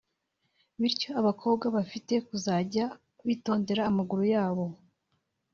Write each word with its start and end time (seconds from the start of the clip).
Bityo 0.81 1.09
abakobwa 1.19 1.65
bafite 1.75 2.13
kuzanjya 2.27 2.85
bitondera 3.27 3.81
amaguru 3.89 4.23
yabo 4.33 4.65